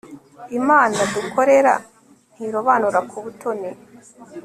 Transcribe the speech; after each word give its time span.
imana 0.59 0.97
dukorera 1.13 1.73
ntirobanura 2.33 2.99
ku 3.09 3.17
butoni 3.23 3.69